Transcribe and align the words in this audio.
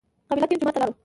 قبله 0.29 0.45
تین 0.49 0.57
جومات 0.59 0.73
ته 0.75 0.79
لاړو. 0.81 0.93